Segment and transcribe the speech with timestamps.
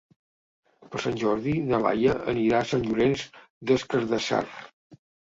[0.93, 3.25] Per Sant Jordi na Laia anirà a Sant Llorenç
[3.73, 4.41] des Cardassar.